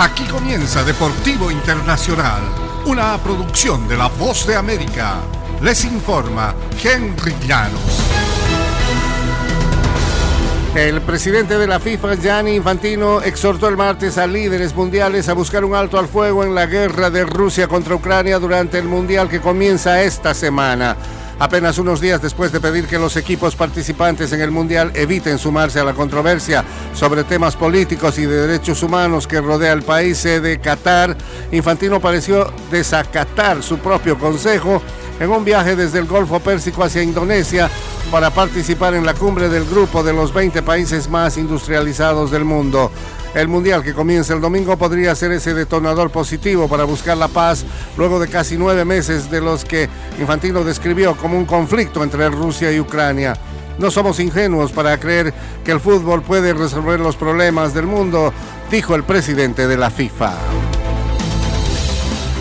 Aquí 0.00 0.24
comienza 0.24 0.82
Deportivo 0.82 1.50
Internacional, 1.50 2.40
una 2.86 3.18
producción 3.18 3.86
de 3.86 3.98
La 3.98 4.06
Voz 4.08 4.46
de 4.46 4.56
América. 4.56 5.16
Les 5.60 5.84
informa 5.84 6.54
Henry 6.82 7.34
Llanos. 7.46 8.00
El 10.74 11.02
presidente 11.02 11.58
de 11.58 11.66
la 11.66 11.78
FIFA, 11.78 12.14
Gianni 12.14 12.54
Infantino, 12.54 13.20
exhortó 13.20 13.68
el 13.68 13.76
martes 13.76 14.16
a 14.16 14.26
líderes 14.26 14.74
mundiales 14.74 15.28
a 15.28 15.34
buscar 15.34 15.66
un 15.66 15.74
alto 15.74 15.98
al 15.98 16.08
fuego 16.08 16.44
en 16.44 16.54
la 16.54 16.64
guerra 16.64 17.10
de 17.10 17.26
Rusia 17.26 17.68
contra 17.68 17.94
Ucrania 17.94 18.38
durante 18.38 18.78
el 18.78 18.86
Mundial 18.86 19.28
que 19.28 19.42
comienza 19.42 20.00
esta 20.00 20.32
semana. 20.32 20.96
Apenas 21.40 21.78
unos 21.78 22.02
días 22.02 22.20
después 22.20 22.52
de 22.52 22.60
pedir 22.60 22.86
que 22.86 22.98
los 22.98 23.16
equipos 23.16 23.56
participantes 23.56 24.30
en 24.34 24.42
el 24.42 24.50
Mundial 24.50 24.92
eviten 24.94 25.38
sumarse 25.38 25.80
a 25.80 25.84
la 25.84 25.94
controversia 25.94 26.62
sobre 26.92 27.24
temas 27.24 27.56
políticos 27.56 28.18
y 28.18 28.26
de 28.26 28.46
derechos 28.46 28.82
humanos 28.82 29.26
que 29.26 29.40
rodea 29.40 29.72
el 29.72 29.82
país 29.82 30.22
de 30.22 30.60
Qatar, 30.62 31.16
Infantino 31.50 31.98
pareció 31.98 32.52
desacatar 32.70 33.62
su 33.62 33.78
propio 33.78 34.18
consejo 34.18 34.82
en 35.18 35.30
un 35.30 35.42
viaje 35.42 35.76
desde 35.76 36.00
el 36.00 36.04
Golfo 36.04 36.40
Pérsico 36.40 36.84
hacia 36.84 37.02
Indonesia 37.02 37.70
para 38.10 38.28
participar 38.28 38.92
en 38.92 39.06
la 39.06 39.14
cumbre 39.14 39.48
del 39.48 39.64
grupo 39.64 40.02
de 40.02 40.12
los 40.12 40.34
20 40.34 40.60
países 40.60 41.08
más 41.08 41.38
industrializados 41.38 42.30
del 42.30 42.44
mundo. 42.44 42.90
El 43.34 43.46
Mundial 43.46 43.84
que 43.84 43.94
comienza 43.94 44.34
el 44.34 44.40
domingo 44.40 44.76
podría 44.76 45.14
ser 45.14 45.30
ese 45.30 45.54
detonador 45.54 46.10
positivo 46.10 46.68
para 46.68 46.82
buscar 46.82 47.16
la 47.16 47.28
paz 47.28 47.64
luego 47.96 48.18
de 48.18 48.26
casi 48.26 48.58
nueve 48.58 48.84
meses 48.84 49.30
de 49.30 49.40
los 49.40 49.64
que 49.64 49.88
Infantino 50.18 50.64
describió 50.64 51.16
como 51.16 51.38
un 51.38 51.46
conflicto 51.46 52.02
entre 52.02 52.28
Rusia 52.28 52.72
y 52.72 52.80
Ucrania. 52.80 53.34
No 53.78 53.90
somos 53.90 54.18
ingenuos 54.18 54.72
para 54.72 54.98
creer 54.98 55.32
que 55.64 55.70
el 55.70 55.80
fútbol 55.80 56.22
puede 56.22 56.52
resolver 56.52 56.98
los 56.98 57.16
problemas 57.16 57.72
del 57.72 57.86
mundo, 57.86 58.32
dijo 58.70 58.96
el 58.96 59.04
presidente 59.04 59.68
de 59.68 59.76
la 59.76 59.90
FIFA. 59.90 60.32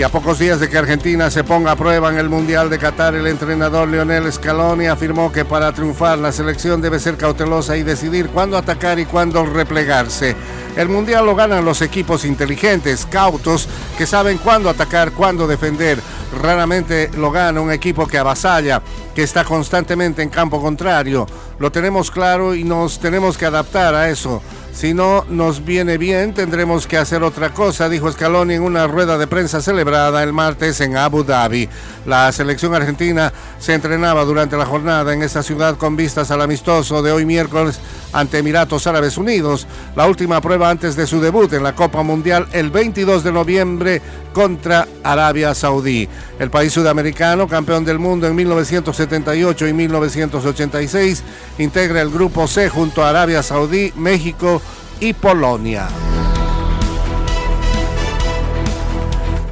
Y 0.00 0.02
a 0.02 0.08
pocos 0.08 0.38
días 0.38 0.58
de 0.58 0.70
que 0.70 0.78
Argentina 0.78 1.30
se 1.30 1.44
ponga 1.44 1.72
a 1.72 1.76
prueba 1.76 2.10
en 2.10 2.16
el 2.16 2.30
Mundial 2.30 2.70
de 2.70 2.78
Qatar, 2.78 3.14
el 3.14 3.26
entrenador 3.26 3.86
Lionel 3.86 4.32
Scaloni 4.32 4.86
afirmó 4.86 5.30
que 5.30 5.44
para 5.44 5.74
triunfar 5.74 6.16
la 6.16 6.32
selección 6.32 6.80
debe 6.80 6.98
ser 6.98 7.18
cautelosa 7.18 7.76
y 7.76 7.82
decidir 7.82 8.30
cuándo 8.30 8.56
atacar 8.56 8.98
y 8.98 9.04
cuándo 9.04 9.44
replegarse. 9.44 10.34
El 10.74 10.88
Mundial 10.88 11.26
lo 11.26 11.36
ganan 11.36 11.66
los 11.66 11.82
equipos 11.82 12.24
inteligentes, 12.24 13.04
cautos, 13.04 13.68
que 13.98 14.06
saben 14.06 14.38
cuándo 14.38 14.70
atacar, 14.70 15.12
cuándo 15.12 15.46
defender. 15.46 16.00
Raramente 16.40 17.10
lo 17.18 17.30
gana 17.30 17.60
un 17.60 17.70
equipo 17.70 18.06
que 18.06 18.16
avasalla, 18.16 18.80
que 19.14 19.22
está 19.22 19.44
constantemente 19.44 20.22
en 20.22 20.30
campo 20.30 20.62
contrario. 20.62 21.26
Lo 21.58 21.70
tenemos 21.70 22.10
claro 22.10 22.54
y 22.54 22.64
nos 22.64 23.00
tenemos 23.00 23.36
que 23.36 23.44
adaptar 23.44 23.94
a 23.94 24.08
eso. 24.08 24.40
Si 24.72 24.94
no 24.94 25.24
nos 25.28 25.64
viene 25.64 25.98
bien, 25.98 26.32
tendremos 26.32 26.86
que 26.86 26.96
hacer 26.96 27.22
otra 27.22 27.52
cosa, 27.52 27.88
dijo 27.88 28.10
Scaloni 28.10 28.54
en 28.54 28.62
una 28.62 28.86
rueda 28.86 29.18
de 29.18 29.26
prensa 29.26 29.60
celebrada 29.60 30.22
el 30.22 30.32
martes 30.32 30.80
en 30.80 30.96
Abu 30.96 31.24
Dhabi. 31.24 31.68
La 32.06 32.30
selección 32.32 32.74
argentina 32.74 33.32
se 33.58 33.74
entrenaba 33.74 34.24
durante 34.24 34.56
la 34.56 34.64
jornada 34.64 35.12
en 35.12 35.22
esta 35.22 35.42
ciudad 35.42 35.76
con 35.76 35.96
vistas 35.96 36.30
al 36.30 36.40
amistoso 36.40 37.02
de 37.02 37.12
hoy 37.12 37.26
miércoles 37.26 37.78
ante 38.12 38.38
Emiratos 38.38 38.86
Árabes 38.86 39.18
Unidos, 39.18 39.66
la 39.96 40.06
última 40.06 40.40
prueba 40.40 40.70
antes 40.70 40.96
de 40.96 41.06
su 41.06 41.20
debut 41.20 41.52
en 41.52 41.62
la 41.62 41.74
Copa 41.74 42.02
Mundial 42.02 42.48
el 42.52 42.70
22 42.70 43.22
de 43.22 43.32
noviembre 43.32 44.02
contra 44.32 44.88
Arabia 45.02 45.54
Saudí. 45.54 46.08
El 46.38 46.50
país 46.50 46.72
sudamericano, 46.72 47.48
campeón 47.48 47.84
del 47.84 47.98
mundo 47.98 48.26
en 48.26 48.34
1978 48.34 49.68
y 49.68 49.72
1986, 49.72 51.22
integra 51.58 52.00
el 52.00 52.10
grupo 52.10 52.46
C 52.46 52.68
junto 52.68 53.04
a 53.04 53.10
Arabia 53.10 53.42
Saudí, 53.42 53.92
México 53.96 54.62
y 55.00 55.14
Polonia. 55.14 55.88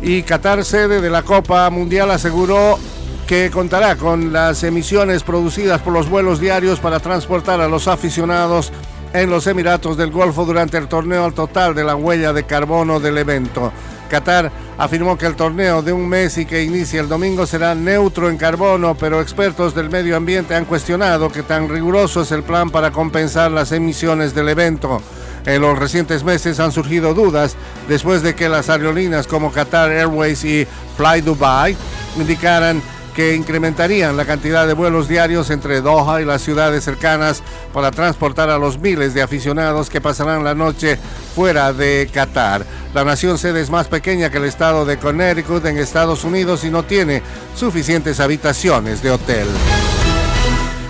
Y 0.00 0.22
Qatar, 0.22 0.64
sede 0.64 1.00
de 1.00 1.10
la 1.10 1.22
Copa 1.22 1.68
Mundial, 1.70 2.10
aseguró 2.10 2.78
que 3.26 3.50
contará 3.50 3.96
con 3.96 4.32
las 4.32 4.62
emisiones 4.62 5.22
producidas 5.22 5.80
por 5.82 5.92
los 5.92 6.08
vuelos 6.08 6.40
diarios 6.40 6.80
para 6.80 7.00
transportar 7.00 7.60
a 7.60 7.68
los 7.68 7.88
aficionados 7.88 8.72
en 9.12 9.30
los 9.30 9.46
Emiratos 9.46 9.96
del 9.96 10.10
Golfo 10.10 10.44
durante 10.44 10.78
el 10.78 10.88
torneo 10.88 11.24
al 11.24 11.34
total 11.34 11.74
de 11.74 11.84
la 11.84 11.96
huella 11.96 12.32
de 12.32 12.44
carbono 12.44 13.00
del 13.00 13.18
evento. 13.18 13.72
Qatar 14.08 14.50
afirmó 14.78 15.18
que 15.18 15.26
el 15.26 15.36
torneo 15.36 15.82
de 15.82 15.92
un 15.92 16.08
mes 16.08 16.38
y 16.38 16.46
que 16.46 16.62
inicia 16.62 17.00
el 17.00 17.08
domingo 17.08 17.46
será 17.46 17.74
neutro 17.74 18.30
en 18.30 18.38
carbono, 18.38 18.94
pero 18.94 19.20
expertos 19.20 19.74
del 19.74 19.90
medio 19.90 20.16
ambiente 20.16 20.54
han 20.54 20.64
cuestionado 20.64 21.30
que 21.30 21.42
tan 21.42 21.68
riguroso 21.68 22.22
es 22.22 22.32
el 22.32 22.42
plan 22.42 22.70
para 22.70 22.90
compensar 22.90 23.50
las 23.50 23.72
emisiones 23.72 24.34
del 24.34 24.48
evento. 24.48 25.02
En 25.48 25.62
los 25.62 25.78
recientes 25.78 26.24
meses 26.24 26.60
han 26.60 26.72
surgido 26.72 27.14
dudas 27.14 27.56
después 27.88 28.20
de 28.22 28.34
que 28.34 28.50
las 28.50 28.68
aerolíneas 28.68 29.26
como 29.26 29.50
Qatar 29.50 29.90
Airways 29.90 30.44
y 30.44 30.66
Fly 30.98 31.22
Dubai 31.22 31.74
indicaran 32.18 32.82
que 33.16 33.34
incrementarían 33.34 34.14
la 34.14 34.26
cantidad 34.26 34.66
de 34.66 34.74
vuelos 34.74 35.08
diarios 35.08 35.48
entre 35.48 35.80
Doha 35.80 36.20
y 36.20 36.26
las 36.26 36.42
ciudades 36.42 36.84
cercanas 36.84 37.42
para 37.72 37.90
transportar 37.90 38.50
a 38.50 38.58
los 38.58 38.78
miles 38.78 39.14
de 39.14 39.22
aficionados 39.22 39.88
que 39.88 40.02
pasarán 40.02 40.44
la 40.44 40.54
noche 40.54 40.98
fuera 41.34 41.72
de 41.72 42.10
Qatar. 42.12 42.66
La 42.92 43.04
nación 43.04 43.38
sede 43.38 43.62
es 43.62 43.70
más 43.70 43.88
pequeña 43.88 44.28
que 44.28 44.36
el 44.36 44.44
estado 44.44 44.84
de 44.84 44.98
Connecticut 44.98 45.64
en 45.64 45.78
Estados 45.78 46.24
Unidos 46.24 46.62
y 46.64 46.68
no 46.68 46.82
tiene 46.82 47.22
suficientes 47.56 48.20
habitaciones 48.20 49.02
de 49.02 49.12
hotel. 49.12 49.46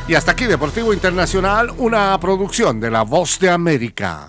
Y 0.09 0.17
hasta 0.17 0.33
aquí 0.33 0.47
Deportivo 0.47 0.93
Internacional, 0.93 1.71
una 1.79 2.19
producción 2.19 2.81
de 2.81 2.91
La 2.91 3.03
Voz 3.03 3.39
de 3.39 3.51
América. 3.51 4.27